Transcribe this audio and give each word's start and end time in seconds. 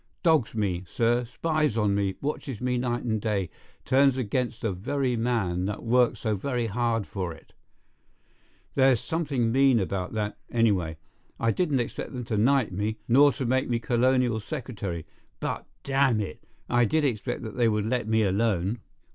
Dogs 0.23 0.55
me, 0.55 0.83
sir, 0.87 1.25
spies 1.25 1.77
on 1.77 1.93
me, 1.93 2.15
watches 2.21 2.59
me 2.59 2.75
night 2.75 3.03
and 3.03 3.21
day, 3.21 3.51
turns 3.85 4.17
against 4.17 4.61
the 4.61 4.71
very 4.71 5.15
man 5.15 5.65
that 5.65 5.83
worked 5.83 6.17
so 6.17 6.35
very 6.35 6.65
hard 6.65 7.05
for 7.05 7.31
it. 7.33 7.53
There's 8.73 8.99
something 8.99 9.51
mean 9.51 9.79
about 9.79 10.13
that, 10.13 10.39
anyway. 10.51 10.97
I 11.39 11.51
didn't 11.51 11.81
expect 11.81 12.13
them 12.13 12.23
to 12.23 12.37
knight 12.39 12.71
me, 12.71 12.97
nor 13.07 13.31
to 13.33 13.45
make 13.45 13.69
me 13.69 13.77
colonial 13.77 14.39
secretary; 14.39 15.05
but, 15.39 15.67
damn 15.83 16.19
it! 16.19 16.47
I 16.67 16.83
did 16.85 17.05
expect 17.05 17.43
that 17.43 17.55
they 17.55 17.69
would 17.69 17.85
let 17.85 18.07
me 18.07 18.23
alone!" 18.23 18.79